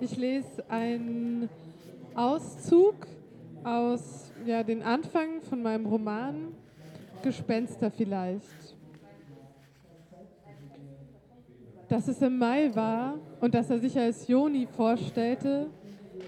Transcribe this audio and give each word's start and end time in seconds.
Ich 0.00 0.16
lese 0.16 0.64
einen 0.68 1.48
Auszug 2.14 2.94
aus 3.64 4.30
ja, 4.46 4.62
den 4.62 4.80
Anfang 4.82 5.42
von 5.42 5.60
meinem 5.60 5.86
Roman 5.86 6.54
Gespenster 7.20 7.90
vielleicht. 7.90 8.46
Dass 11.88 12.06
es 12.06 12.22
im 12.22 12.38
Mai 12.38 12.70
war 12.76 13.14
und 13.40 13.54
dass 13.54 13.70
er 13.70 13.80
sich 13.80 13.98
als 13.98 14.28
Joni 14.28 14.68
vorstellte, 14.76 15.66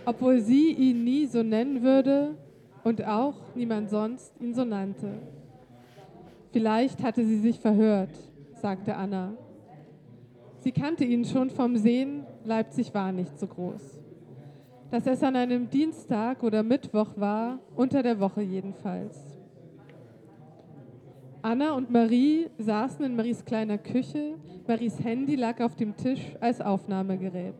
obwohl 0.04 0.40
sie 0.40 0.72
ihn 0.72 1.04
nie 1.04 1.26
so 1.26 1.44
nennen 1.44 1.80
würde 1.80 2.34
und 2.82 3.04
auch 3.06 3.36
niemand 3.54 3.88
sonst 3.88 4.32
ihn 4.40 4.52
so 4.52 4.64
nannte. 4.64 5.12
Vielleicht 6.50 7.04
hatte 7.04 7.24
sie 7.24 7.38
sich 7.38 7.60
verhört, 7.60 8.10
sagte 8.60 8.96
Anna. 8.96 9.34
Sie 10.58 10.72
kannte 10.72 11.04
ihn 11.04 11.24
schon 11.24 11.50
vom 11.50 11.76
Sehen, 11.76 12.26
Leipzig 12.44 12.94
war 12.94 13.12
nicht 13.12 13.38
so 13.38 13.46
groß. 13.46 13.98
Dass 14.90 15.06
es 15.06 15.22
an 15.22 15.36
einem 15.36 15.68
Dienstag 15.70 16.42
oder 16.42 16.62
Mittwoch 16.62 17.10
war, 17.16 17.58
unter 17.76 18.02
der 18.02 18.18
Woche 18.18 18.42
jedenfalls. 18.42 19.18
Anna 21.42 21.72
und 21.72 21.90
Marie 21.90 22.48
saßen 22.58 23.04
in 23.04 23.16
Maries 23.16 23.44
kleiner 23.44 23.78
Küche. 23.78 24.34
Maries 24.66 25.02
Handy 25.02 25.36
lag 25.36 25.60
auf 25.60 25.74
dem 25.74 25.96
Tisch 25.96 26.36
als 26.40 26.60
Aufnahmegerät. 26.60 27.54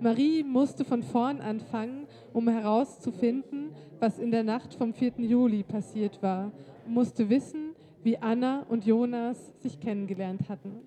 Marie 0.00 0.42
musste 0.42 0.84
von 0.84 1.02
vorn 1.02 1.40
anfangen, 1.40 2.06
um 2.34 2.48
herauszufinden, 2.48 3.70
was 3.98 4.18
in 4.18 4.30
der 4.30 4.44
Nacht 4.44 4.74
vom 4.74 4.92
4. 4.92 5.12
Juli 5.18 5.62
passiert 5.62 6.22
war, 6.22 6.52
musste 6.86 7.30
wissen, 7.30 7.74
wie 8.02 8.18
Anna 8.18 8.66
und 8.68 8.84
Jonas 8.84 9.54
sich 9.60 9.80
kennengelernt 9.80 10.48
hatten. 10.50 10.86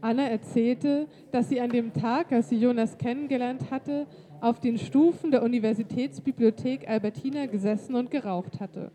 Anna 0.00 0.28
erzählte, 0.28 1.06
dass 1.32 1.48
sie 1.48 1.60
an 1.60 1.70
dem 1.70 1.92
Tag, 1.92 2.32
als 2.32 2.48
sie 2.48 2.58
Jonas 2.58 2.98
kennengelernt 2.98 3.70
hatte, 3.70 4.06
auf 4.40 4.60
den 4.60 4.78
Stufen 4.78 5.30
der 5.30 5.42
Universitätsbibliothek 5.42 6.88
Albertina 6.88 7.46
gesessen 7.46 7.94
und 7.94 8.10
geraucht 8.10 8.60
hatte. 8.60 8.92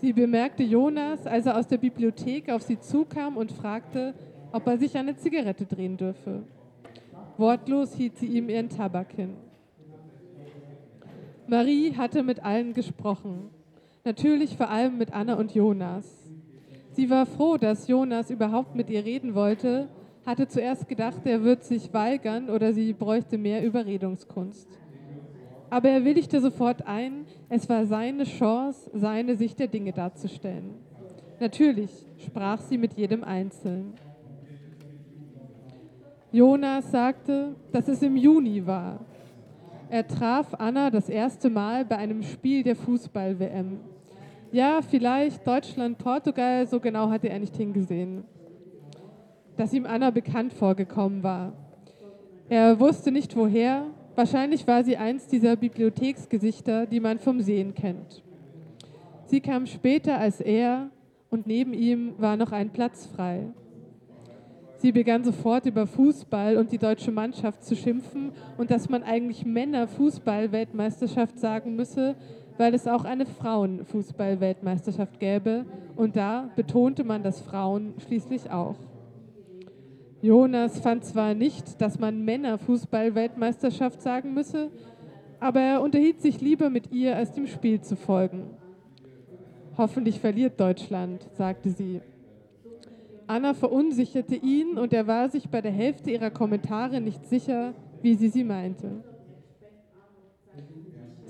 Sie 0.00 0.12
bemerkte 0.14 0.62
Jonas, 0.62 1.26
als 1.26 1.46
er 1.46 1.58
aus 1.58 1.66
der 1.66 1.76
Bibliothek 1.76 2.50
auf 2.50 2.62
sie 2.62 2.80
zukam 2.80 3.36
und 3.36 3.52
fragte, 3.52 4.14
ob 4.52 4.66
er 4.66 4.78
sich 4.78 4.96
eine 4.96 5.16
Zigarette 5.16 5.66
drehen 5.66 5.96
dürfe. 5.96 6.44
Wortlos 7.36 7.94
hielt 7.94 8.16
sie 8.16 8.26
ihm 8.26 8.48
ihren 8.48 8.70
Tabak 8.70 9.12
hin. 9.12 9.36
Marie 11.46 11.94
hatte 11.94 12.22
mit 12.22 12.42
allen 12.44 12.74
gesprochen, 12.74 13.50
natürlich 14.04 14.56
vor 14.56 14.70
allem 14.70 14.98
mit 14.98 15.12
Anna 15.12 15.34
und 15.34 15.54
Jonas. 15.54 16.19
Sie 16.92 17.08
war 17.08 17.26
froh, 17.26 17.56
dass 17.56 17.88
Jonas 17.88 18.30
überhaupt 18.30 18.74
mit 18.74 18.90
ihr 18.90 19.04
reden 19.04 19.34
wollte, 19.34 19.88
hatte 20.26 20.48
zuerst 20.48 20.88
gedacht, 20.88 21.20
er 21.24 21.42
wird 21.42 21.64
sich 21.64 21.92
weigern 21.92 22.50
oder 22.50 22.72
sie 22.72 22.92
bräuchte 22.92 23.38
mehr 23.38 23.64
Überredungskunst. 23.64 24.68
Aber 25.70 25.88
er 25.88 26.04
willigte 26.04 26.40
sofort 26.40 26.86
ein, 26.86 27.26
es 27.48 27.68
war 27.68 27.86
seine 27.86 28.24
Chance, 28.24 28.90
seine 28.92 29.36
Sicht 29.36 29.58
der 29.60 29.68
Dinge 29.68 29.92
darzustellen. 29.92 30.74
Natürlich 31.38 31.90
sprach 32.18 32.60
sie 32.60 32.76
mit 32.76 32.94
jedem 32.94 33.24
Einzelnen. 33.24 33.94
Jonas 36.32 36.90
sagte, 36.90 37.54
dass 37.72 37.88
es 37.88 38.02
im 38.02 38.16
Juni 38.16 38.66
war. 38.66 39.00
Er 39.88 40.06
traf 40.06 40.54
Anna 40.58 40.90
das 40.90 41.08
erste 41.08 41.50
Mal 41.50 41.84
bei 41.84 41.96
einem 41.96 42.22
Spiel 42.22 42.62
der 42.62 42.76
Fußball-WM. 42.76 43.80
Ja, 44.52 44.80
vielleicht 44.82 45.46
Deutschland, 45.46 45.98
Portugal, 45.98 46.66
so 46.66 46.80
genau 46.80 47.08
hatte 47.08 47.28
er 47.28 47.38
nicht 47.38 47.56
hingesehen. 47.56 48.24
Dass 49.56 49.72
ihm 49.72 49.86
Anna 49.86 50.10
bekannt 50.10 50.52
vorgekommen 50.52 51.22
war. 51.22 51.52
Er 52.48 52.80
wusste 52.80 53.12
nicht 53.12 53.36
woher, 53.36 53.86
wahrscheinlich 54.16 54.66
war 54.66 54.82
sie 54.82 54.96
eins 54.96 55.28
dieser 55.28 55.54
Bibliotheksgesichter, 55.54 56.86
die 56.86 56.98
man 56.98 57.20
vom 57.20 57.40
Sehen 57.40 57.74
kennt. 57.74 58.24
Sie 59.26 59.40
kam 59.40 59.66
später 59.66 60.18
als 60.18 60.40
er 60.40 60.90
und 61.30 61.46
neben 61.46 61.72
ihm 61.72 62.14
war 62.18 62.36
noch 62.36 62.50
ein 62.50 62.70
Platz 62.70 63.06
frei. 63.06 63.52
Sie 64.78 64.90
begann 64.90 65.22
sofort 65.22 65.66
über 65.66 65.86
Fußball 65.86 66.56
und 66.56 66.72
die 66.72 66.78
deutsche 66.78 67.12
Mannschaft 67.12 67.62
zu 67.62 67.76
schimpfen 67.76 68.32
und 68.58 68.72
dass 68.72 68.88
man 68.88 69.04
eigentlich 69.04 69.44
Männer-Fußball-Weltmeisterschaft 69.46 71.38
sagen 71.38 71.76
müsse, 71.76 72.16
weil 72.60 72.74
es 72.74 72.86
auch 72.86 73.04
eine 73.06 73.24
Frauenfußball-Weltmeisterschaft 73.24 75.18
gäbe 75.18 75.64
und 75.96 76.14
da 76.14 76.50
betonte 76.56 77.04
man 77.04 77.22
das 77.22 77.40
Frauen 77.40 77.94
schließlich 78.06 78.50
auch. 78.50 78.76
Jonas 80.20 80.78
fand 80.78 81.06
zwar 81.06 81.32
nicht, 81.32 81.80
dass 81.80 81.98
man 81.98 82.22
Männerfußball-Weltmeisterschaft 82.22 84.02
sagen 84.02 84.34
müsse, 84.34 84.68
aber 85.40 85.60
er 85.60 85.80
unterhielt 85.80 86.20
sich 86.20 86.42
lieber 86.42 86.68
mit 86.68 86.92
ihr, 86.92 87.16
als 87.16 87.32
dem 87.32 87.46
Spiel 87.46 87.80
zu 87.80 87.96
folgen. 87.96 88.50
Hoffentlich 89.78 90.20
verliert 90.20 90.60
Deutschland, 90.60 91.26
sagte 91.32 91.70
sie. 91.70 92.02
Anna 93.26 93.54
verunsicherte 93.54 94.34
ihn 94.36 94.76
und 94.76 94.92
er 94.92 95.06
war 95.06 95.30
sich 95.30 95.48
bei 95.48 95.62
der 95.62 95.72
Hälfte 95.72 96.10
ihrer 96.10 96.30
Kommentare 96.30 97.00
nicht 97.00 97.24
sicher, 97.24 97.72
wie 98.02 98.16
sie 98.16 98.28
sie 98.28 98.44
meinte. 98.44 99.02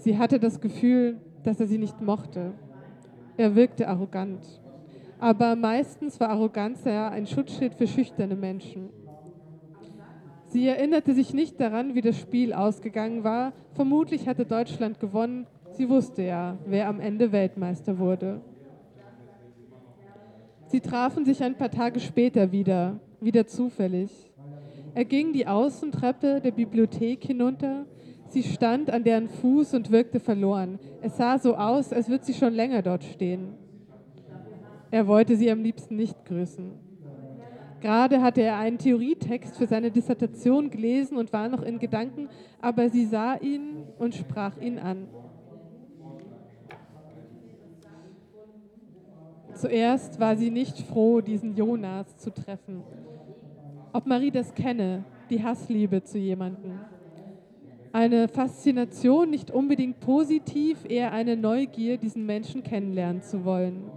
Sie 0.01 0.17
hatte 0.17 0.41
das 0.41 0.63
Gefühl, 0.63 1.19
dass 1.43 1.61
er 1.61 1.67
sie 1.67 1.77
nicht 1.77 2.01
mochte. 2.01 2.53
Er 3.37 3.55
wirkte 3.55 3.87
arrogant. 3.87 4.41
Aber 5.19 5.55
meistens 5.57 6.19
war 6.19 6.31
Arroganz 6.31 6.85
ja 6.85 7.11
ein 7.11 7.27
Schutzschild 7.27 7.75
für 7.75 7.87
schüchterne 7.87 8.35
Menschen. 8.35 8.89
Sie 10.47 10.67
erinnerte 10.67 11.13
sich 11.13 11.35
nicht 11.35 11.61
daran, 11.61 11.95
wie 11.95 12.01
das 12.01 12.19
Spiel 12.19 12.55
ausgegangen 12.55 13.25
war. 13.25 13.53
Vermutlich 13.75 14.27
hatte 14.27 14.47
Deutschland 14.47 14.99
gewonnen. 14.99 15.47
Sie 15.73 15.89
wusste 15.91 16.23
ja, 16.23 16.57
wer 16.65 16.89
am 16.89 16.99
Ende 16.99 17.31
Weltmeister 17.31 17.99
wurde. 17.99 18.41
Sie 20.69 20.81
trafen 20.81 21.27
sich 21.27 21.43
ein 21.43 21.57
paar 21.57 21.71
Tage 21.71 22.01
später 22.01 22.53
wieder, 22.53 23.01
wieder 23.21 23.47
zufällig. 23.47 24.11
Er 24.95 25.05
ging 25.05 25.35
die 25.35 25.47
Außentreppe 25.47 26.41
der 26.41 26.53
Bibliothek 26.53 27.23
hinunter, 27.23 27.85
Sie 28.31 28.45
stand 28.45 28.91
an 28.91 29.03
deren 29.03 29.29
Fuß 29.29 29.75
und 29.75 29.91
wirkte 29.91 30.21
verloren. 30.21 30.79
Es 31.03 31.17
sah 31.17 31.37
so 31.37 31.57
aus, 31.57 31.93
als 31.93 32.09
würde 32.09 32.25
sie 32.25 32.35
schon 32.35 32.55
länger 32.55 32.81
dort 32.81 33.03
stehen. 33.03 33.55
Er 34.93 35.09
wollte 35.09 35.37
sie 35.37 35.51
am 35.51 35.63
liebsten 35.63 35.97
nicht 35.97 36.25
grüßen. 36.25 36.71
Gerade 37.81 38.23
hatte 38.23 38.43
er 38.43 38.59
einen 38.59 38.79
Theorietext 38.79 39.57
für 39.57 39.67
seine 39.67 39.91
Dissertation 39.91 40.71
gelesen 40.71 41.17
und 41.17 41.33
war 41.33 41.49
noch 41.49 41.63
in 41.63 41.81
Gedanken, 41.81 42.29
aber 42.61 42.89
sie 42.89 43.07
sah 43.07 43.35
ihn 43.35 43.85
und 43.99 44.15
sprach 44.15 44.57
ihn 44.59 44.79
an. 44.79 45.09
Zuerst 49.55 50.21
war 50.21 50.37
sie 50.37 50.51
nicht 50.51 50.79
froh, 50.83 51.21
diesen 51.21 51.57
Jonas 51.57 52.17
zu 52.17 52.31
treffen. 52.31 52.85
Ob 53.93 54.07
Marie 54.07 54.31
das 54.31 54.55
kenne, 54.55 55.05
die 55.31 55.43
Hassliebe 55.43 56.05
zu 56.05 56.19
jemandem 56.19 56.79
eine 57.93 58.29
Faszination, 58.29 59.31
nicht 59.31 59.51
unbedingt 59.51 60.01
positiv, 60.01 60.85
eher 60.89 61.13
eine 61.13 61.37
Neugier, 61.37 61.99
diesen 61.99 62.25
Menschen 62.25 62.63
kennenlernen 62.63 63.23
zu 63.23 63.45
wollen. 63.45 63.91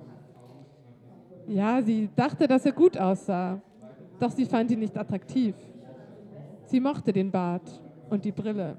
Ja, 1.48 1.82
sie 1.82 2.10
dachte, 2.16 2.48
dass 2.48 2.66
er 2.66 2.72
gut 2.72 2.98
aussah, 2.98 3.62
doch 4.20 4.32
sie 4.32 4.46
fand 4.46 4.72
ihn 4.72 4.80
nicht 4.80 4.98
attraktiv. 4.98 5.56
Sie 6.66 6.80
mochte 6.80 7.14
den 7.14 7.30
Bart 7.30 7.82
und 8.10 8.26
die 8.26 8.32
Brille. 8.32 8.78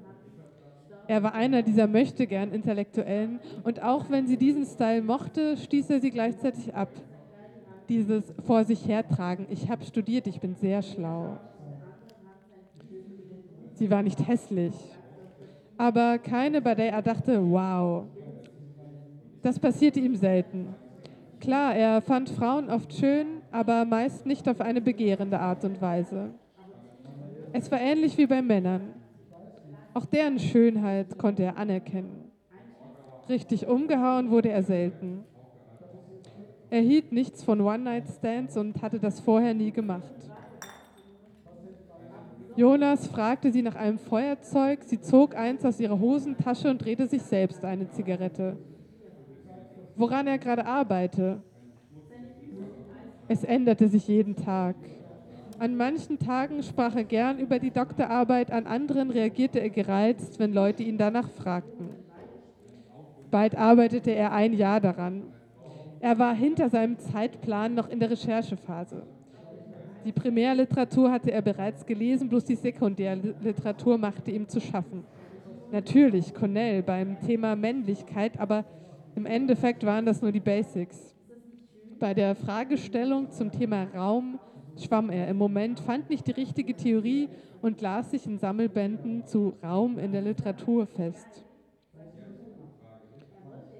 Er 1.07 1.21
war 1.21 1.33
einer 1.35 1.61
dieser 1.61 1.87
möchtegern 1.87 2.51
Intellektuellen 2.51 3.39
und 3.63 3.81
auch 3.81 4.09
wenn 4.09 4.27
sie 4.27 4.37
diesen 4.37 4.65
Style 4.65 5.03
mochte, 5.03 5.55
stieß 5.55 5.91
er 5.91 6.01
sie 6.01 6.09
gleichzeitig 6.09 6.73
ab. 6.73 6.89
Dieses 7.87 8.33
vor 8.43 8.65
sich 8.65 8.87
hertragen, 8.87 9.45
ich 9.51 9.69
habe 9.69 9.85
studiert, 9.85 10.25
ich 10.25 10.39
bin 10.39 10.55
sehr 10.55 10.81
schlau. 10.81 11.37
Sie 13.75 13.91
war 13.91 14.01
nicht 14.01 14.27
hässlich 14.27 14.73
aber 15.77 16.17
keine, 16.17 16.61
bei 16.61 16.75
der 16.75 16.91
er 16.91 17.01
dachte, 17.01 17.41
wow. 17.49 18.05
Das 19.41 19.59
passierte 19.59 19.99
ihm 19.99 20.15
selten. 20.15 20.75
Klar, 21.39 21.75
er 21.75 22.01
fand 22.01 22.29
Frauen 22.29 22.69
oft 22.69 22.93
schön, 22.93 23.41
aber 23.51 23.85
meist 23.85 24.25
nicht 24.25 24.47
auf 24.49 24.61
eine 24.61 24.81
begehrende 24.81 25.39
Art 25.39 25.63
und 25.63 25.81
Weise. 25.81 26.31
Es 27.53 27.71
war 27.71 27.79
ähnlich 27.79 28.17
wie 28.17 28.25
bei 28.25 28.41
Männern. 28.41 28.93
Auch 29.93 30.05
deren 30.05 30.39
Schönheit 30.39 31.17
konnte 31.17 31.43
er 31.43 31.57
anerkennen. 31.57 32.31
Richtig 33.29 33.67
umgehauen 33.67 34.29
wurde 34.29 34.49
er 34.49 34.63
selten. 34.63 35.23
Er 36.69 36.81
hielt 36.81 37.11
nichts 37.11 37.43
von 37.43 37.61
One-Night-Stands 37.61 38.57
und 38.57 38.81
hatte 38.81 38.99
das 38.99 39.19
vorher 39.19 39.53
nie 39.53 39.71
gemacht. 39.71 40.13
Jonas 42.55 43.07
fragte 43.07 43.51
sie 43.51 43.61
nach 43.61 43.75
einem 43.75 43.97
Feuerzeug, 43.97 44.83
sie 44.85 45.01
zog 45.01 45.35
eins 45.35 45.65
aus 45.65 45.79
ihrer 45.79 45.99
Hosentasche 45.99 46.69
und 46.69 46.83
drehte 46.83 47.07
sich 47.07 47.21
selbst 47.21 47.65
eine 47.65 47.89
Zigarette. 47.89 48.57
Woran 49.97 50.27
er 50.27 50.37
gerade 50.37 50.65
arbeite. 50.65 51.41
Es 53.27 53.43
änderte 53.43 53.89
sich 53.89 54.07
jeden 54.07 54.35
Tag. 54.37 54.75
An 55.59 55.75
manchen 55.75 56.17
Tagen 56.17 56.63
sprach 56.63 56.95
er 56.95 57.03
gern 57.03 57.39
über 57.39 57.59
die 57.59 57.71
Doktorarbeit, 57.71 58.51
an 58.51 58.67
anderen 58.67 59.09
reagierte 59.09 59.59
er 59.59 59.69
gereizt, 59.69 60.39
wenn 60.39 60.53
Leute 60.53 60.83
ihn 60.83 60.97
danach 60.97 61.29
fragten. 61.29 61.89
Bald 63.31 63.57
arbeitete 63.57 64.11
er 64.11 64.31
ein 64.31 64.53
Jahr 64.53 64.79
daran. 64.79 65.23
Er 65.99 66.19
war 66.19 66.33
hinter 66.33 66.69
seinem 66.69 66.99
Zeitplan 66.99 67.73
noch 67.73 67.89
in 67.89 67.99
der 67.99 68.11
Recherchephase. 68.11 69.03
Die 70.05 70.11
Primärliteratur 70.11 71.11
hatte 71.11 71.31
er 71.31 71.41
bereits 71.41 71.83
gelesen, 71.83 72.29
bloß 72.29 72.45
die 72.45 72.55
Sekundärliteratur 72.55 73.97
machte 73.97 74.29
ihm 74.29 74.47
zu 74.47 74.61
schaffen. 74.61 75.03
Natürlich 75.71 76.31
Cornell 76.31 76.83
beim 76.83 77.19
Thema 77.21 77.55
Männlichkeit, 77.55 78.39
aber 78.39 78.65
im 79.15 79.25
Endeffekt 79.25 79.83
waren 79.83 80.05
das 80.05 80.21
nur 80.21 80.31
die 80.31 80.39
Basics. 80.39 81.15
Bei 81.99 82.13
der 82.13 82.35
Fragestellung 82.35 83.31
zum 83.31 83.51
Thema 83.51 83.87
Raum 83.95 84.39
schwamm 84.77 85.09
er 85.09 85.27
im 85.27 85.37
Moment, 85.37 85.79
fand 85.79 86.11
nicht 86.11 86.27
die 86.27 86.33
richtige 86.33 86.75
Theorie 86.75 87.29
und 87.63 87.81
las 87.81 88.11
sich 88.11 88.27
in 88.27 88.37
Sammelbänden 88.37 89.25
zu 89.25 89.53
Raum 89.63 89.97
in 89.97 90.11
der 90.11 90.21
Literatur 90.21 90.85
fest. 90.85 91.45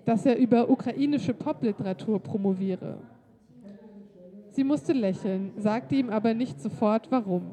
Dass 0.05 0.25
er 0.25 0.37
über 0.37 0.69
ukrainische 0.71 1.35
Popliteratur 1.35 2.19
promoviere. 2.19 2.97
Sie 4.55 4.63
musste 4.63 4.93
lächeln, 4.93 5.51
sagte 5.57 5.95
ihm 5.95 6.09
aber 6.09 6.33
nicht 6.33 6.61
sofort 6.61 7.11
warum. 7.11 7.51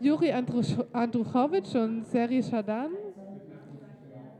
Juri 0.00 0.32
Andruchowitsch 0.32 1.74
und 1.74 2.06
Seri 2.06 2.42
Shadan? 2.42 2.92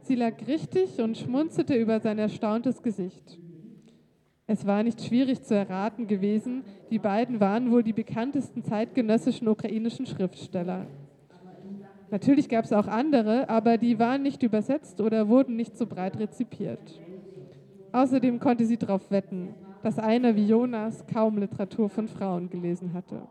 Sie 0.00 0.14
lag 0.14 0.32
richtig 0.46 0.98
und 0.98 1.18
schmunzelte 1.18 1.74
über 1.74 2.00
sein 2.00 2.18
erstauntes 2.18 2.82
Gesicht. 2.82 3.38
Es 4.46 4.66
war 4.66 4.82
nicht 4.82 5.04
schwierig 5.04 5.42
zu 5.42 5.54
erraten 5.54 6.06
gewesen, 6.06 6.62
die 6.90 6.98
beiden 6.98 7.38
waren 7.38 7.70
wohl 7.70 7.82
die 7.82 7.92
bekanntesten 7.92 8.64
zeitgenössischen 8.64 9.46
ukrainischen 9.46 10.06
Schriftsteller. 10.06 10.86
Natürlich 12.10 12.48
gab 12.48 12.64
es 12.64 12.72
auch 12.72 12.86
andere, 12.86 13.50
aber 13.50 13.76
die 13.76 13.98
waren 13.98 14.22
nicht 14.22 14.42
übersetzt 14.42 15.02
oder 15.02 15.28
wurden 15.28 15.56
nicht 15.56 15.76
so 15.76 15.86
breit 15.86 16.18
rezipiert. 16.18 16.98
Außerdem 17.92 18.40
konnte 18.40 18.64
sie 18.64 18.78
darauf 18.78 19.10
wetten, 19.10 19.54
dass 19.82 19.98
einer 19.98 20.34
wie 20.36 20.46
Jonas 20.46 21.06
kaum 21.06 21.38
Literatur 21.38 21.88
von 21.88 22.08
Frauen 22.08 22.50
gelesen 22.50 22.92
hatte. 22.92 23.22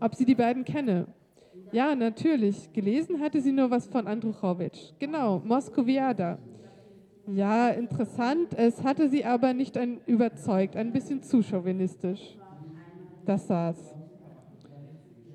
Ob 0.00 0.14
sie 0.14 0.24
die 0.24 0.34
beiden 0.34 0.64
kenne? 0.64 1.06
Ja, 1.72 1.94
natürlich. 1.94 2.72
Gelesen 2.72 3.20
hatte 3.20 3.40
sie 3.40 3.52
nur 3.52 3.70
was 3.70 3.86
von 3.86 4.06
Andruchowitsch. 4.06 4.92
Genau, 4.98 5.40
Moskowiada. 5.44 6.38
Ja, 7.26 7.68
interessant. 7.68 8.54
Es 8.56 8.82
hatte 8.82 9.08
sie 9.08 9.24
aber 9.24 9.52
nicht 9.52 9.76
ein, 9.76 10.00
überzeugt, 10.06 10.74
ein 10.74 10.92
bisschen 10.92 11.22
zu 11.22 11.42
chauvinistisch. 11.42 12.36
Das 13.24 13.46
saß. 13.46 13.94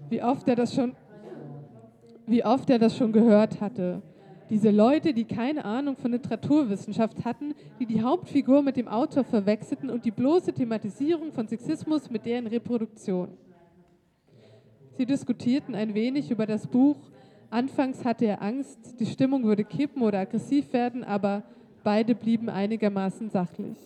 Wie 0.10 0.22
oft 0.22 0.48
er 0.48 0.56
das 0.56 0.74
schon, 0.74 0.94
wie 2.26 2.44
oft 2.44 2.70
er 2.70 2.80
das 2.80 2.98
schon 2.98 3.14
gehört 3.14 3.62
hatte. 3.62 4.02
Diese 4.50 4.70
Leute, 4.70 5.14
die 5.14 5.26
keine 5.26 5.66
Ahnung 5.66 5.96
von 5.96 6.12
Literaturwissenschaft 6.12 7.26
hatten, 7.26 7.56
die 7.80 7.86
die 7.86 8.02
Hauptfigur 8.02 8.62
mit 8.62 8.78
dem 8.78 8.88
Autor 8.88 9.24
verwechselten 9.24 9.90
und 9.90 10.06
die 10.06 10.12
bloße 10.12 10.54
Thematisierung 10.54 11.32
von 11.32 11.48
Sexismus 11.48 12.10
mit 12.10 12.26
deren 12.26 12.48
Reproduktion. 12.48 13.30
Sie 14.98 15.06
diskutierten 15.06 15.76
ein 15.76 15.94
wenig 15.94 16.32
über 16.32 16.46
das 16.46 16.68
Buch. 16.68 16.98
Anfangs 17.50 18.06
hatte 18.06 18.26
er 18.26 18.42
Angst, 18.42 19.00
die 19.00 19.06
Stimmung 19.06 19.44
würde 19.44 19.64
kippen 19.64 20.02
oder 20.02 20.20
aggressiv 20.20 20.72
werden, 20.74 21.04
aber 21.04 21.44
Beide 21.86 22.16
blieben 22.16 22.50
einigermaßen 22.50 23.30
sachlich. 23.30 23.78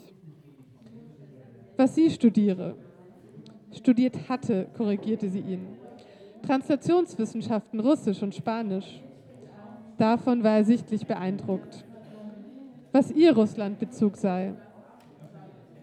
Was 1.76 1.96
sie 1.96 2.10
studiere, 2.10 2.78
studiert 3.74 4.30
hatte, 4.30 4.70
korrigierte 4.78 5.28
sie 5.28 5.42
ihn. 5.42 5.68
Translationswissenschaften, 6.48 7.82
Russisch 7.82 8.24
und 8.24 8.34
Spanisch. 8.34 9.04
Davon 10.00 10.44
war 10.46 10.58
er 10.58 10.64
sichtlich 10.64 11.06
beeindruckt. 11.06 11.86
Was 12.94 13.12
ihr 13.12 13.36
Russlandbezug 13.36 14.16
sei. 14.16 14.54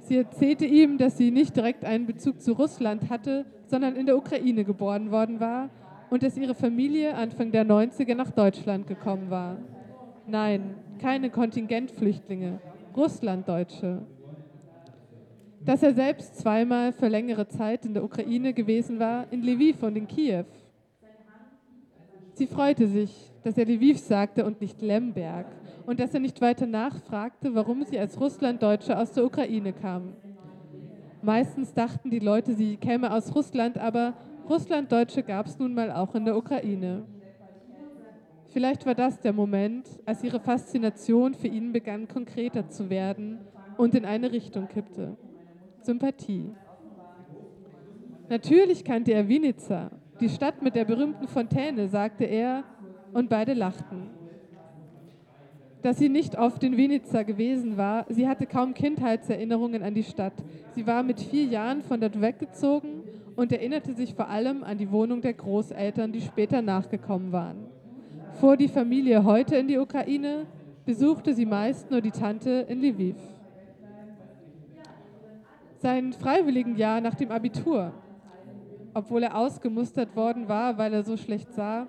Sie 0.01 0.17
erzählte 0.17 0.65
ihm, 0.65 0.99
dass 0.99 1.19
sie 1.19 1.31
nicht 1.31 1.55
direkt 1.55 1.85
einen 1.85 2.07
Bezug 2.07 2.41
zu 2.41 2.53
Russland 2.53 3.11
hatte, 3.11 3.45
sondern 3.67 3.95
in 3.95 4.07
der 4.07 4.17
Ukraine 4.17 4.65
geboren 4.65 5.11
worden 5.11 5.39
war 5.39 5.69
und 6.09 6.23
dass 6.23 6.39
ihre 6.39 6.55
Familie 6.55 7.15
Anfang 7.15 7.53
der 7.53 7.67
90er 7.67 8.15
nach 8.15 8.31
Deutschland 8.31 8.87
gekommen 8.87 9.29
war. 9.29 9.59
Nein, 10.27 10.77
keine 10.99 11.29
Kontingentflüchtlinge, 11.29 12.59
Russlanddeutsche. 12.97 14.03
Dass 15.61 15.83
er 15.83 15.93
selbst 15.93 16.39
zweimal 16.39 16.93
für 16.93 17.09
längere 17.09 17.49
Zeit 17.49 17.85
in 17.85 17.93
der 17.93 18.05
Ukraine 18.05 18.55
gewesen 18.55 18.99
war, 18.99 19.27
in 19.31 19.43
Lviv 19.43 19.83
und 19.83 19.97
in 19.97 20.09
Kiew. 20.09 20.45
Sie 22.37 22.47
freute 22.47 22.87
sich, 22.87 23.33
dass 23.45 23.57
er 23.57 23.65
Lviv 23.65 23.99
sagte 23.99 24.45
und 24.45 24.61
nicht 24.61 24.83
Lemberg 24.83 25.47
und 25.87 25.99
dass 25.99 26.13
er 26.13 26.21
nicht 26.21 26.43
weiter 26.43 26.67
nachfragte, 26.67 27.55
warum 27.55 27.83
sie 27.83 27.99
als 27.99 28.21
Russlanddeutsche 28.21 28.99
aus 28.99 29.13
der 29.13 29.25
Ukraine 29.25 29.73
kam. 29.73 30.13
Meistens 31.23 31.73
dachten 31.73 32.11
die 32.11 32.19
Leute, 32.19 32.53
sie 32.53 32.77
käme 32.77 33.11
aus 33.11 33.35
Russland, 33.35 33.79
aber 33.79 34.13
Russlanddeutsche 34.51 35.23
gab 35.23 35.47
es 35.47 35.59
nun 35.59 35.73
mal 35.73 35.91
auch 35.91 36.15
in 36.15 36.27
der 36.27 36.37
Ukraine. 36.37 37.07
Vielleicht 38.53 38.85
war 38.85 38.95
das 38.95 39.19
der 39.19 39.33
Moment, 39.33 39.89
als 40.05 40.23
ihre 40.23 40.39
Faszination 40.39 41.33
für 41.33 41.49
ihn 41.49 41.73
begann 41.73 42.07
konkreter 42.07 42.69
zu 42.69 42.91
werden 42.91 43.39
und 43.79 43.95
in 43.95 44.05
eine 44.05 44.31
Richtung 44.31 44.69
kippte. 44.69 45.17
Sympathie. 45.81 46.53
Natürlich 48.29 48.85
kannte 48.85 49.15
er 49.15 49.27
Vinica, 49.27 49.91
die 50.21 50.29
Stadt 50.29 50.63
mit 50.63 50.75
der 50.75 50.85
berühmten 50.85 51.29
Fontäne, 51.29 51.89
sagte 51.89 52.25
er, 52.25 52.65
und 53.13 53.29
beide 53.29 53.55
lachten. 53.55 54.11
Dass 55.83 55.99
sie 55.99 56.09
nicht 56.09 56.37
oft 56.37 56.65
in 56.65 56.77
Vinica 56.77 57.23
gewesen 57.23 57.77
war, 57.77 58.07
sie 58.09 58.27
hatte 58.27 58.47
kaum 58.47 58.75
Kindheitserinnerungen 58.75 59.83
an 59.83 59.95
die 59.95 60.03
Stadt. 60.03 60.33
Sie 60.75 60.87
war 60.87 61.03
mit 61.03 61.21
vier 61.21 61.45
Jahren 61.45 61.83
von 61.83 62.01
dort 62.01 62.21
weggezogen 62.21 63.03
und 63.37 63.53
erinnerte 63.53 63.95
sich 63.95 64.15
vor 64.15 64.29
allem 64.29 64.65
an 64.65 64.79
die 64.79 64.91
Wohnung 64.91 65.21
der 65.21 65.35
Großeltern, 65.35 66.11
die 66.13 66.23
später 66.23 66.63
nachgekommen 66.63 67.31
waren. 67.31 67.67
Fuhr 68.41 68.57
die 68.57 68.69
Familie 68.69 69.23
heute 69.25 69.57
in 69.57 69.69
die 69.69 69.79
Ukraine, 69.79 70.47
besuchte 70.85 71.35
sie 71.35 71.47
meist 71.47 71.91
nur 71.91 72.01
die 72.01 72.11
Tante 72.11 72.67
in 72.69 72.81
Lviv. 72.81 73.17
Sein 75.79 76.13
Freiwilligenjahr 76.13 77.01
nach 77.01 77.15
dem 77.15 77.31
Abitur, 77.31 77.93
obwohl 78.97 79.25
er 79.25 79.37
ausgemustert 79.37 80.17
worden 80.17 80.49
war, 80.49 80.79
weil 80.79 80.95
er 80.95 81.03
so 81.03 81.19
schlecht 81.19 81.53
sah 81.53 81.87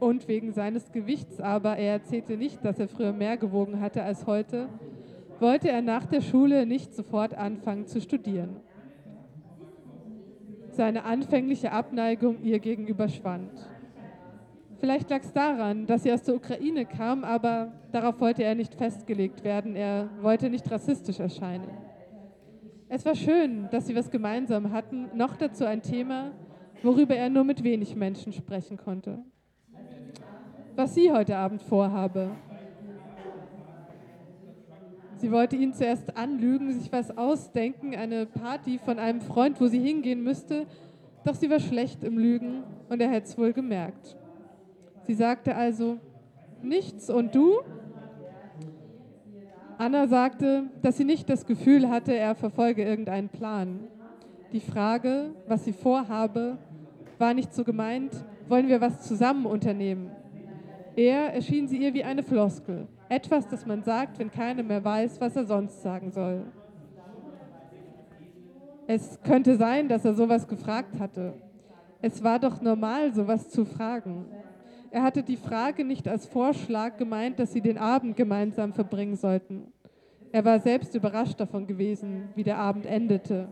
und 0.00 0.26
wegen 0.26 0.50
seines 0.50 0.90
Gewichts, 0.90 1.40
aber 1.40 1.76
er 1.76 1.92
erzählte 1.92 2.36
nicht, 2.36 2.64
dass 2.64 2.80
er 2.80 2.88
früher 2.88 3.12
mehr 3.12 3.36
gewogen 3.36 3.80
hatte 3.80 4.02
als 4.02 4.26
heute, 4.26 4.68
wollte 5.38 5.70
er 5.70 5.82
nach 5.82 6.04
der 6.04 6.20
Schule 6.20 6.66
nicht 6.66 6.96
sofort 6.96 7.34
anfangen 7.34 7.86
zu 7.86 8.00
studieren. 8.00 8.56
Seine 10.70 11.04
anfängliche 11.04 11.70
Abneigung 11.70 12.42
ihr 12.42 12.58
gegenüber 12.58 13.08
schwand. 13.08 13.52
Vielleicht 14.80 15.10
lag 15.10 15.20
es 15.22 15.32
daran, 15.32 15.86
dass 15.86 16.02
sie 16.02 16.12
aus 16.12 16.24
der 16.24 16.34
Ukraine 16.34 16.86
kam, 16.86 17.22
aber 17.22 17.70
darauf 17.92 18.18
wollte 18.18 18.42
er 18.42 18.56
nicht 18.56 18.74
festgelegt 18.74 19.44
werden. 19.44 19.76
Er 19.76 20.08
wollte 20.20 20.50
nicht 20.50 20.68
rassistisch 20.68 21.20
erscheinen. 21.20 21.81
Es 22.94 23.06
war 23.06 23.14
schön, 23.14 23.70
dass 23.70 23.86
sie 23.86 23.96
was 23.96 24.10
gemeinsam 24.10 24.70
hatten, 24.70 25.08
noch 25.14 25.34
dazu 25.34 25.64
ein 25.64 25.80
Thema, 25.80 26.30
worüber 26.82 27.16
er 27.16 27.30
nur 27.30 27.42
mit 27.42 27.64
wenig 27.64 27.96
Menschen 27.96 28.34
sprechen 28.34 28.76
konnte. 28.76 29.24
Was 30.76 30.94
sie 30.94 31.10
heute 31.10 31.38
Abend 31.38 31.62
vorhabe. 31.62 32.32
Sie 35.16 35.32
wollte 35.32 35.56
ihn 35.56 35.72
zuerst 35.72 36.14
anlügen, 36.18 36.70
sich 36.70 36.92
was 36.92 37.16
ausdenken, 37.16 37.94
eine 37.94 38.26
Party 38.26 38.78
von 38.78 38.98
einem 38.98 39.22
Freund, 39.22 39.58
wo 39.58 39.68
sie 39.68 39.80
hingehen 39.80 40.22
müsste, 40.22 40.66
doch 41.24 41.34
sie 41.34 41.48
war 41.48 41.60
schlecht 41.60 42.04
im 42.04 42.18
Lügen 42.18 42.62
und 42.90 43.00
er 43.00 43.08
hätte 43.08 43.26
es 43.26 43.38
wohl 43.38 43.54
gemerkt. 43.54 44.18
Sie 45.04 45.14
sagte 45.14 45.56
also, 45.56 45.96
nichts 46.60 47.08
und 47.08 47.34
du? 47.34 47.60
Anna 49.82 50.06
sagte, 50.06 50.66
dass 50.80 50.96
sie 50.96 51.04
nicht 51.04 51.28
das 51.28 51.44
Gefühl 51.44 51.90
hatte, 51.90 52.14
er 52.14 52.36
verfolge 52.36 52.84
irgendeinen 52.84 53.28
Plan. 53.28 53.80
Die 54.52 54.60
Frage, 54.60 55.30
was 55.48 55.64
sie 55.64 55.72
vorhabe, 55.72 56.56
war 57.18 57.34
nicht 57.34 57.52
so 57.52 57.64
gemeint, 57.64 58.12
wollen 58.46 58.68
wir 58.68 58.80
was 58.80 59.02
zusammen 59.02 59.44
unternehmen. 59.44 60.12
Er 60.94 61.34
erschien 61.34 61.66
sie 61.66 61.78
ihr 61.78 61.92
wie 61.94 62.04
eine 62.04 62.22
Floskel, 62.22 62.86
etwas, 63.08 63.48
das 63.48 63.66
man 63.66 63.82
sagt, 63.82 64.20
wenn 64.20 64.30
keiner 64.30 64.62
mehr 64.62 64.84
weiß, 64.84 65.20
was 65.20 65.34
er 65.34 65.46
sonst 65.46 65.82
sagen 65.82 66.12
soll. 66.12 66.44
Es 68.86 69.20
könnte 69.24 69.56
sein, 69.56 69.88
dass 69.88 70.04
er 70.04 70.14
sowas 70.14 70.46
gefragt 70.46 71.00
hatte. 71.00 71.34
Es 72.00 72.22
war 72.22 72.38
doch 72.38 72.60
normal, 72.62 73.12
sowas 73.12 73.48
zu 73.48 73.64
fragen. 73.64 74.26
Er 74.92 75.02
hatte 75.02 75.22
die 75.22 75.36
Frage 75.36 75.86
nicht 75.86 76.06
als 76.06 76.26
Vorschlag 76.26 76.98
gemeint, 76.98 77.38
dass 77.38 77.52
sie 77.52 77.62
den 77.62 77.78
Abend 77.78 78.14
gemeinsam 78.14 78.74
verbringen 78.74 79.16
sollten. 79.16 79.72
Er 80.30 80.44
war 80.44 80.60
selbst 80.60 80.94
überrascht 80.94 81.40
davon 81.40 81.66
gewesen, 81.66 82.28
wie 82.34 82.42
der 82.42 82.58
Abend 82.58 82.84
endete. 82.86 83.48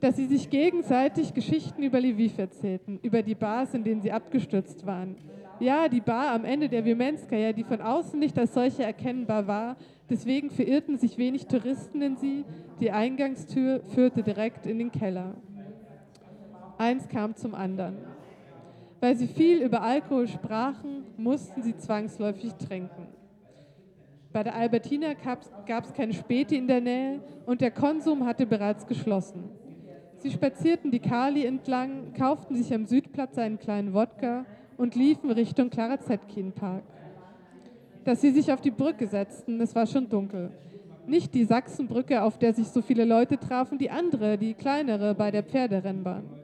dass 0.00 0.16
sie 0.16 0.24
sich 0.24 0.48
gegenseitig 0.48 1.34
Geschichten 1.34 1.82
über 1.82 2.00
Lviv 2.00 2.38
erzählten, 2.38 2.98
über 3.02 3.22
die 3.22 3.34
Bars, 3.34 3.74
in 3.74 3.84
denen 3.84 4.00
sie 4.00 4.10
abgestürzt 4.10 4.86
waren. 4.86 5.16
Ja, 5.58 5.90
die 5.90 6.00
Bar 6.00 6.30
am 6.30 6.46
Ende 6.46 6.70
der 6.70 6.86
Wiemenskaya, 6.86 7.52
die 7.52 7.64
von 7.64 7.82
außen 7.82 8.18
nicht 8.18 8.38
als 8.38 8.54
solche 8.54 8.82
erkennbar 8.82 9.46
war, 9.46 9.76
deswegen 10.08 10.48
verirrten 10.48 10.96
sich 10.96 11.18
wenig 11.18 11.48
Touristen 11.48 12.00
in 12.00 12.16
sie, 12.16 12.46
die 12.80 12.90
Eingangstür 12.90 13.82
führte 13.94 14.22
direkt 14.22 14.64
in 14.64 14.78
den 14.78 14.90
Keller. 14.90 15.34
Eins 16.78 17.06
kam 17.08 17.36
zum 17.36 17.54
anderen. 17.54 17.98
Weil 19.00 19.16
sie 19.16 19.26
viel 19.26 19.62
über 19.62 19.82
Alkohol 19.82 20.28
sprachen, 20.28 21.04
mussten 21.16 21.62
sie 21.62 21.76
zwangsläufig 21.76 22.52
trinken. 22.54 23.08
Bei 24.32 24.44
der 24.44 24.54
Albertina 24.54 25.14
gab 25.14 25.84
es 25.84 25.92
keine 25.92 26.12
Späti 26.12 26.56
in 26.56 26.68
der 26.68 26.80
Nähe 26.80 27.20
und 27.46 27.60
der 27.60 27.72
Konsum 27.72 28.26
hatte 28.26 28.46
bereits 28.46 28.86
geschlossen. 28.86 29.50
Sie 30.18 30.30
spazierten 30.30 30.90
die 30.90 31.00
Kali 31.00 31.46
entlang, 31.46 32.12
kauften 32.12 32.54
sich 32.54 32.72
am 32.74 32.84
Südplatz 32.84 33.38
einen 33.38 33.58
kleinen 33.58 33.94
Wodka 33.94 34.44
und 34.76 34.94
liefen 34.94 35.30
Richtung 35.30 35.70
Clara 35.70 35.98
Zetkin 35.98 36.52
Park. 36.52 36.84
Dass 38.04 38.20
sie 38.20 38.30
sich 38.30 38.52
auf 38.52 38.60
die 38.60 38.70
Brücke 38.70 39.06
setzten, 39.06 39.60
es 39.60 39.74
war 39.74 39.86
schon 39.86 40.08
dunkel. 40.08 40.50
Nicht 41.06 41.34
die 41.34 41.44
Sachsenbrücke, 41.44 42.22
auf 42.22 42.38
der 42.38 42.52
sich 42.52 42.68
so 42.68 42.82
viele 42.82 43.04
Leute 43.04 43.38
trafen, 43.38 43.78
die 43.78 43.90
andere, 43.90 44.38
die 44.38 44.54
kleinere 44.54 45.14
bei 45.14 45.30
der 45.30 45.42
Pferderennbahn. 45.42 46.39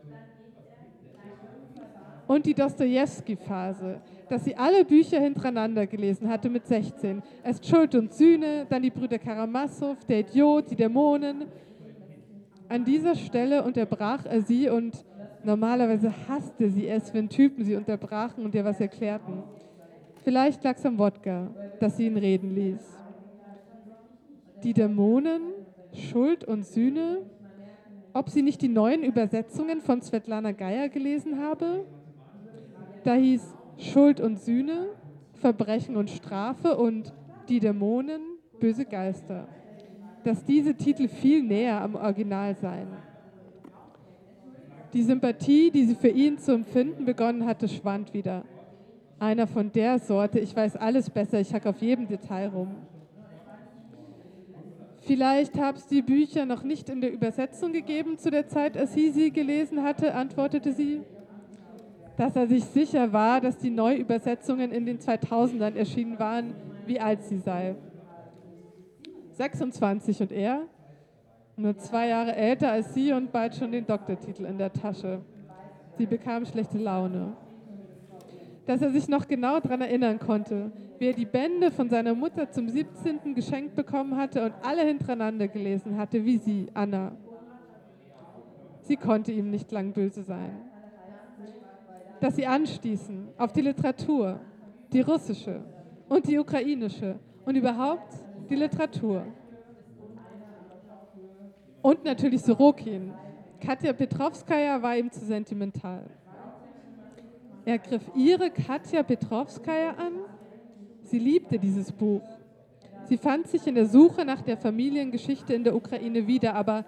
Und 2.27 2.45
die 2.45 2.55
Dostoevsky-Phase, 2.55 4.01
dass 4.29 4.45
sie 4.45 4.57
alle 4.57 4.85
Bücher 4.85 5.21
hintereinander 5.21 5.87
gelesen 5.87 6.29
hatte 6.29 6.49
mit 6.49 6.67
16. 6.67 7.23
Erst 7.45 7.67
Schuld 7.67 7.95
und 7.95 8.13
Sühne, 8.13 8.67
dann 8.69 8.83
die 8.83 8.91
Brüder 8.91 9.19
Karamasow, 9.19 9.97
der 10.09 10.21
Idiot, 10.21 10.71
die 10.71 10.77
Dämonen. 10.77 11.45
An 12.69 12.85
dieser 12.85 13.15
Stelle 13.15 13.63
unterbrach 13.63 14.27
er 14.27 14.43
sie 14.43 14.69
und 14.69 15.05
normalerweise 15.45 16.13
hasste 16.29 16.69
sie 16.69 16.89
es, 16.89 17.15
wenn 17.15 17.29
Typen 17.29 17.65
sie 17.65 17.77
unterbrachen 17.77 18.45
und 18.45 18.55
ihr 18.55 18.65
was 18.65 18.81
erklärten. 18.81 19.45
Vielleicht 20.25 20.65
lag 20.65 20.77
es 20.77 20.85
am 20.85 20.99
Wodka, 20.99 21.49
dass 21.79 21.97
sie 21.97 22.07
ihn 22.07 22.17
reden 22.17 22.53
ließ. 22.53 22.81
Die 24.65 24.73
Dämonen, 24.73 25.43
Schuld 25.93 26.43
und 26.43 26.67
Sühne, 26.67 27.19
ob 28.13 28.31
sie 28.31 28.43
nicht 28.43 28.61
die 28.63 28.69
neuen 28.69 29.05
Übersetzungen 29.05 29.81
von 29.81 30.03
Svetlana 30.03 30.51
Geier 30.51 30.89
gelesen 30.89 31.39
habe? 31.39 31.85
Da 33.07 33.15
hieß 33.15 33.55
Schuld 33.79 34.21
und 34.21 34.41
Sühne, 34.41 34.89
Verbrechen 35.35 35.97
und 35.97 36.11
Strafe 36.11 36.77
und 36.77 37.15
die 37.49 37.61
Dämonen, 37.61 38.21
böse 38.59 38.85
Geister. 38.85 39.47
Dass 40.25 40.45
diese 40.45 40.75
Titel 40.75 41.07
viel 41.07 41.45
näher 41.45 41.81
am 41.81 41.95
Original 41.95 42.57
seien. 42.57 42.89
Die 44.93 45.05
Sympathie, 45.05 45.71
die 45.71 45.85
sie 45.85 45.95
für 45.95 46.09
ihn 46.09 46.37
zu 46.39 46.51
empfinden 46.51 47.05
begonnen 47.05 47.47
hatte, 47.47 47.69
schwand 47.69 48.13
wieder. 48.13 48.43
Einer 49.21 49.47
von 49.47 49.71
der 49.71 50.01
Sorte, 50.01 50.41
ich 50.41 50.57
weiß 50.57 50.75
alles 50.75 51.09
besser, 51.09 51.39
ich 51.39 51.55
hack 51.55 51.67
auf 51.67 51.81
jedem 51.81 52.09
Detail 52.09 52.49
rum. 52.49 52.75
Vielleicht 55.03 55.57
habe 55.61 55.79
es 55.79 55.87
die 55.87 56.03
Bücher 56.03 56.45
noch 56.45 56.65
nicht 56.65 56.89
in 56.89 57.01
der 57.01 57.13
Übersetzung 57.13 57.73
gegeben 57.73 58.19
zu 58.19 58.33
der 58.33 58.49
Zeit, 58.49 58.77
als 58.77 58.95
sie 58.95 59.11
sie 59.11 59.31
gelesen 59.31 59.85
hatte, 59.85 60.13
antwortete 60.13 60.73
sie 60.73 61.03
dass 62.17 62.35
er 62.35 62.47
sich 62.47 62.65
sicher 62.65 63.13
war, 63.13 63.41
dass 63.41 63.59
die 63.59 63.71
Neuübersetzungen 63.71 64.73
in 64.73 64.87
den 64.87 64.99
2000ern 64.99 65.75
erschienen 65.75 66.19
waren, 66.19 66.55
wie 66.87 66.99
alt 66.99 67.23
sie 67.23 67.39
sei. 67.39 67.77
26 69.33 70.23
und 70.23 70.33
er, 70.33 70.63
nur 71.57 71.77
zwei 71.77 72.09
Jahre 72.09 72.35
älter 72.35 72.73
als 72.73 72.95
sie 72.95 73.13
und 73.13 73.33
bald 73.33 73.55
schon 73.55 73.73
den 73.73 73.87
Doktortitel 73.87 74.45
in 74.45 74.59
der 74.59 74.73
Tasche. 74.73 75.21
Sie 75.99 76.07
bekam 76.07 76.45
schlechte 76.47 76.79
Laune. 76.79 77.37
Dass 78.67 78.83
er 78.83 78.91
sich 78.91 79.09
noch 79.09 79.29
genau 79.29 79.61
daran 79.61 79.81
erinnern 79.81 80.19
konnte, 80.19 80.73
wie 80.99 81.07
er 81.07 81.13
die 81.13 81.25
Bände 81.25 81.71
von 81.71 81.89
seiner 81.89 82.15
Mutter 82.15 82.51
zum 82.51 82.69
17. 82.69 83.35
geschenkt 83.35 83.75
bekommen 83.75 84.17
hatte 84.17 84.45
und 84.45 84.55
alle 84.63 84.83
hintereinander 84.83 85.49
gelesen 85.49 85.97
hatte, 85.97 86.25
wie 86.25 86.39
sie, 86.39 86.69
Anna. 86.75 87.13
Sie 88.83 88.97
konnte 88.97 89.33
ihm 89.33 89.51
nicht 89.51 89.71
lang 89.71 89.93
böse 89.93 90.23
sein 90.23 90.76
dass 92.21 92.37
sie 92.37 92.47
anstießen 92.47 93.29
auf 93.37 93.53
die 93.53 93.63
Literatur, 93.63 94.41
die 94.93 95.01
russische 95.01 95.63
und 96.09 96.27
die 96.27 96.39
ukrainische 96.39 97.19
und 97.45 97.57
überhaupt 97.57 98.15
die 98.49 98.57
Literatur. 98.57 99.25
Und 101.83 102.05
natürlich 102.05 102.43
Sorokin. 102.43 103.13
Katja 103.61 103.93
Petrovskaya 103.93 104.81
war 104.83 104.97
ihm 104.97 105.11
zu 105.11 105.25
sentimental. 105.25 106.05
Er 107.65 107.79
griff 107.79 108.03
ihre 108.15 108.51
Katja 108.51 109.03
Petrovskaya 109.03 109.91
an. 109.91 110.13
Sie 111.03 111.19
liebte 111.19 111.59
dieses 111.59 111.91
Buch. 111.91 112.23
Sie 113.05 113.17
fand 113.17 113.47
sich 113.47 113.67
in 113.67 113.77
der 113.77 113.87
Suche 113.87 114.25
nach 114.25 114.43
der 114.43 114.57
Familiengeschichte 114.57 115.55
in 115.55 115.63
der 115.63 115.77
Ukraine 115.77 116.27
wieder, 116.27 116.55
aber 116.55 116.85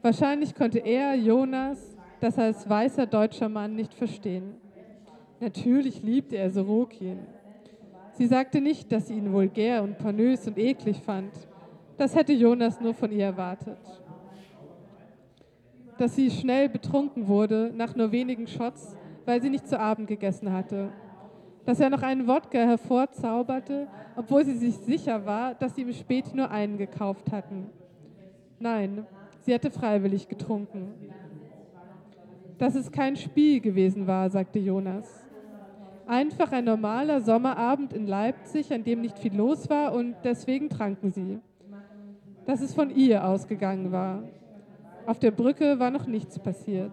wahrscheinlich 0.00 0.54
konnte 0.54 0.78
er, 0.78 1.14
Jonas, 1.14 1.89
das 2.20 2.38
als 2.38 2.68
weißer 2.68 3.06
deutscher 3.06 3.48
Mann 3.48 3.74
nicht 3.74 3.94
verstehen. 3.94 4.54
Natürlich 5.40 6.02
liebte 6.02 6.36
er 6.36 6.50
Sorokin. 6.50 7.18
Sie 8.12 8.26
sagte 8.26 8.60
nicht, 8.60 8.92
dass 8.92 9.08
sie 9.08 9.14
ihn 9.14 9.32
vulgär 9.32 9.82
und 9.82 9.96
pornös 9.96 10.46
und 10.46 10.58
eklig 10.58 11.00
fand. 11.00 11.32
Das 11.96 12.14
hätte 12.14 12.34
Jonas 12.34 12.80
nur 12.80 12.92
von 12.92 13.10
ihr 13.10 13.24
erwartet. 13.24 13.78
Dass 15.96 16.14
sie 16.14 16.30
schnell 16.30 16.68
betrunken 16.68 17.26
wurde, 17.26 17.72
nach 17.74 17.94
nur 17.96 18.12
wenigen 18.12 18.46
Shots, 18.46 18.96
weil 19.24 19.40
sie 19.40 19.50
nicht 19.50 19.66
zu 19.66 19.78
Abend 19.78 20.06
gegessen 20.06 20.52
hatte. 20.52 20.90
Dass 21.64 21.80
er 21.80 21.88
noch 21.88 22.02
einen 22.02 22.26
Wodka 22.26 22.58
hervorzauberte, 22.58 23.86
obwohl 24.16 24.44
sie 24.44 24.56
sich 24.56 24.76
sicher 24.76 25.24
war, 25.24 25.54
dass 25.54 25.74
sie 25.74 25.82
im 25.82 25.92
Spät 25.92 26.34
nur 26.34 26.50
einen 26.50 26.76
gekauft 26.76 27.32
hatten. 27.32 27.70
Nein, 28.58 29.06
sie 29.40 29.54
hatte 29.54 29.70
freiwillig 29.70 30.28
getrunken 30.28 30.94
dass 32.60 32.74
es 32.74 32.92
kein 32.92 33.16
Spiel 33.16 33.58
gewesen 33.60 34.06
war, 34.06 34.28
sagte 34.28 34.58
Jonas. 34.58 35.26
Einfach 36.06 36.52
ein 36.52 36.66
normaler 36.66 37.22
Sommerabend 37.22 37.94
in 37.94 38.06
Leipzig, 38.06 38.70
an 38.70 38.84
dem 38.84 39.00
nicht 39.00 39.18
viel 39.18 39.34
los 39.34 39.70
war 39.70 39.94
und 39.94 40.14
deswegen 40.24 40.68
tranken 40.68 41.10
sie. 41.10 41.38
Dass 42.44 42.60
es 42.60 42.74
von 42.74 42.90
ihr 42.90 43.24
ausgegangen 43.24 43.92
war. 43.92 44.24
Auf 45.06 45.18
der 45.18 45.30
Brücke 45.30 45.78
war 45.78 45.90
noch 45.90 46.06
nichts 46.06 46.38
passiert. 46.38 46.92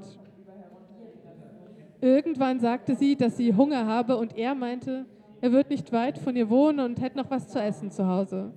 Irgendwann 2.00 2.62
sagte 2.62 2.96
sie, 2.96 3.18
dass 3.18 3.36
sie 3.36 3.54
Hunger 3.54 3.86
habe 3.88 4.16
und 4.16 4.38
er 4.38 4.56
meinte, 4.56 5.06
er 5.42 5.52
wird 5.52 5.70
nicht 5.70 5.92
weit 5.92 6.18
von 6.18 6.38
ihr 6.38 6.50
wohnen 6.50 6.80
und 6.80 7.02
hätte 7.02 7.18
noch 7.18 7.30
was 7.30 7.50
zu 7.50 7.60
essen 7.60 7.92
zu 7.92 8.08
Hause. 8.08 8.54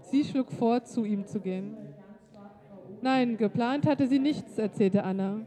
Sie 0.00 0.24
schlug 0.24 0.50
vor, 0.50 0.82
zu 0.82 1.04
ihm 1.04 1.26
zu 1.26 1.38
gehen. 1.38 1.76
Nein, 3.02 3.36
geplant 3.36 3.86
hatte 3.86 4.08
sie 4.08 4.18
nichts, 4.18 4.58
erzählte 4.58 5.04
Anna. 5.04 5.42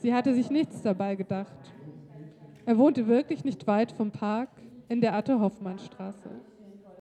Sie 0.00 0.14
hatte 0.14 0.34
sich 0.34 0.50
nichts 0.50 0.80
dabei 0.82 1.14
gedacht. 1.14 1.72
Er 2.64 2.78
wohnte 2.78 3.06
wirklich 3.06 3.44
nicht 3.44 3.66
weit 3.66 3.92
vom 3.92 4.10
Park 4.10 4.48
in 4.88 5.00
der 5.00 5.14
Atte-Hoffmann-Straße. 5.14 6.30